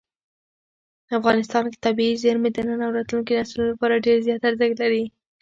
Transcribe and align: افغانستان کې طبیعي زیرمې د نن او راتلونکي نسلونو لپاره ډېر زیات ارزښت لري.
افغانستان 1.17 1.63
کې 1.71 1.77
طبیعي 1.85 2.13
زیرمې 2.23 2.49
د 2.53 2.57
نن 2.67 2.79
او 2.85 2.91
راتلونکي 2.97 3.31
نسلونو 3.39 3.71
لپاره 3.73 4.03
ډېر 4.05 4.17
زیات 4.27 4.41
ارزښت 4.49 4.77
لري. 4.83 5.03